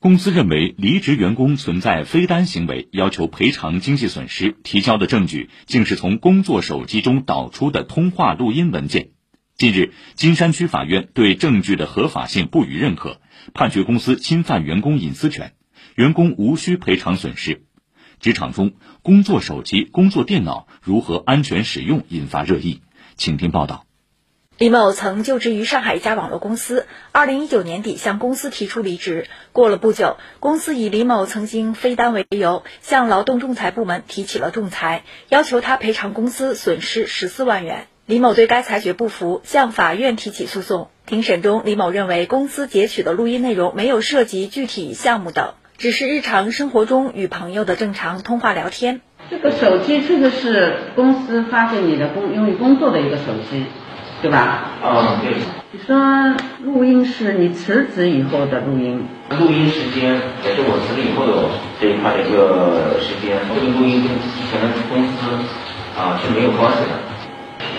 [0.00, 9.10] 公司认为离职员工存在非单行为，要求赔偿经济损失，提交的证据竟是从工作手机中导出的通话录音文件。
[9.56, 13.20] 近日，金山区法院对证据的合法性不予认可，
[13.54, 15.54] 判决公司侵犯员工隐私权，
[15.96, 17.64] 员工无需赔偿损失。
[18.20, 22.82] 职场中，工作手机、工作电脑如何安全使用引发热议，
[23.16, 23.87] 请听报道。
[24.58, 29.28] 李某曾就职于上海一家网络公司，二零一九年底向公司提出离职。
[29.52, 37.86] 过了不久，公司以李某曾经非单为由，向劳动仲裁部门提起了仲裁，要求他赔偿公司损失十四万元。
[38.04, 40.90] 李某对该裁决不服，向法院提起诉讼。
[41.06, 49.02] 庭审中，李某认为公司截取的录音内容没有涉及具体项目等，只是日常生活中与朋友的正常通话聊天。
[49.30, 53.64] 这个手机确实是公司发给你的工用于工作的一个手机。
[54.20, 54.70] 对吧？
[54.82, 55.34] 嗯，对。
[55.70, 55.94] 你说
[56.64, 59.06] 录音是你辞职以后的录音？
[59.38, 63.38] 录音时间也是我辞职以后的这一块的一个时间。
[63.54, 65.28] 这个录音跟之前的公司
[65.96, 66.96] 啊是没有关系的。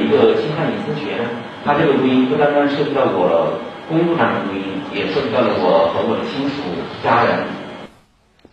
[0.00, 1.22] 一个侵犯隐私权，
[1.64, 6.62] 它这个录音不单单涉及到我工作上的录音，也涉及到了我和我的亲属
[7.04, 7.44] 家人。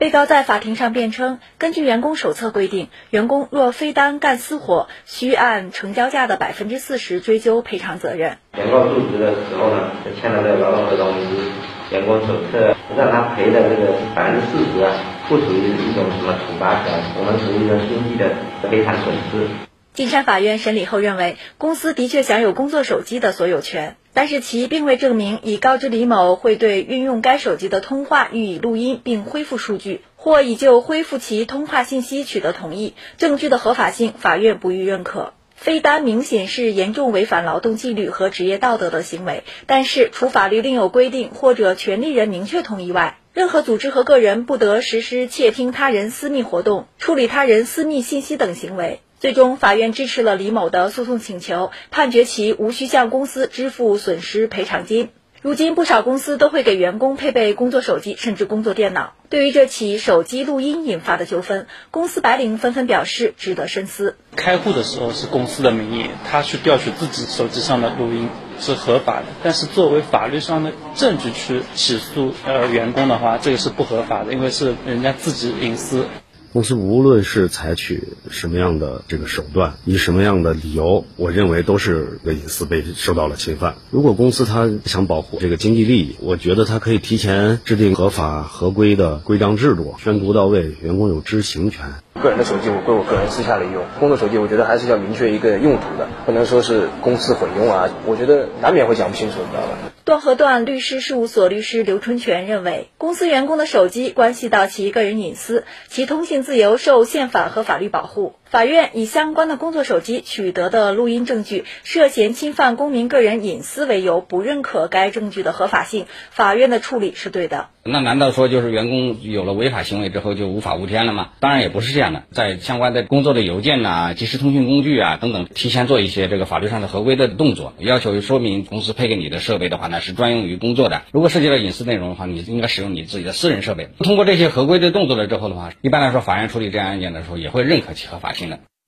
[0.01, 8.39] 被告在法庭上辩称，根据员工手册规定，员工若非单干私活，需按成交价的百分之四十追究赔偿责任。
[8.57, 14.91] 原告入职的时候呢，签了这个劳动合同与员工手册，让他赔的这个百分之四十啊，
[15.29, 18.33] 不属于一种什么处罚权，我们属于一种经济的
[18.71, 19.47] 赔偿损失。
[19.93, 32.93] 金山法院审理后认为，公司的确享有工作手机的所有权，但是其并未证明已告知李某会对运用该手机的通话予以录音并恢复数据，或已就恢复其通话信息取得同意。
[33.17, 35.33] 证据的合法性，法院不予认可。
[35.55, 49.01] 非单明显是严重违反劳动纪律和职业道德的行为，但是除法律另有规定或者权利人明确同意外，任何组织和个人不得实施窃听他人私密活动、处理他人私密信息等行为。
[49.21, 55.09] 最终，法院支持了李某的诉讼请求，判决其无需向公司支付损失赔偿金。
[55.43, 59.13] 如今，不少公司都会给员工配备工作手机，甚至工作电脑。
[59.29, 64.15] 对于这起手机录音引发的纠纷，公司白领纷纷表示值得深思。
[64.35, 68.27] 开户的时候是公司的名义，他去调取自己手机上的录音
[68.59, 76.07] 是合法的，但是作为法律上的证据去起诉呃员工的话，这个是不合法的，因为是人家自己隐私。
[76.53, 83.75] 公司无论是采取什么样的这个手段，以什么样的理由，我认为都是个隐私被受到了侵犯。
[83.89, 91.85] 如果公司他想保护这个经济利益，我觉得他可以提前制定合法合规的规章制度，宣读到位，员工有知情权。
[92.21, 97.87] 个人的手机我归我个人私下里用，工作手机我觉得还是要明确一个用途的，不能说是公司混用啊。
[98.05, 99.77] 我觉得难免会讲不清楚，你知道吧？
[100.11, 108.35] 庄河段律师事务所律师刘春全认为，公司员工的手机关系到其个人隐私，其通信自由受宪法和法律保护。
[108.51, 116.05] 法院以相关的工作手机取得的录音证据涉嫌侵犯公民个人隐私为由，不认可该证据的合法性。
[116.31, 117.69] 法院的处理是对的。
[117.83, 121.29] 那难道说就是员工有了违法行为之后就无法无天了吗？
[121.39, 131.03] 当然也不是这样的，在相关的工作的邮件呐、即时通讯工具啊等等，提前做一些这个法律上的合规的动作，要求说明公司配给你的设备的话呢是专用于工作的。
[131.13, 133.87] 如果涉及到隐私内容的话，你应该使用你自己的私人设备。
[133.99, 138.40] 通过这些合规的动作了之后的话，一般来说法院处理这样案件的时候也会认可其合法性。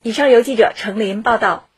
[0.03, 1.69] 以上由记者程琳报道。